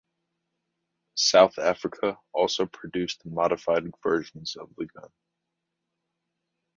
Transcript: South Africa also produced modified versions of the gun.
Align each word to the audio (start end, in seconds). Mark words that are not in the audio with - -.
South 1.13 1.59
Africa 1.59 2.17
also 2.33 2.65
produced 2.65 3.23
modified 3.23 3.85
versions 4.01 4.55
of 4.55 4.71
the 4.75 4.87
gun. 4.87 5.11